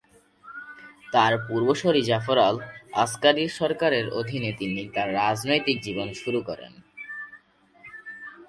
[1.11, 6.73] তার পূর্বসূরি জাফর আল-আসকারির সরকারের অধীনে তিনি তার রাজনৈতিক জীবন শুরু করেন।